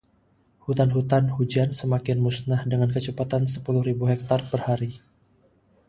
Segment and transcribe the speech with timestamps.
[0.65, 4.91] Hutan-hutan hujan semakin musnah dengan kecepatan sepuluh ribu hektar per hari.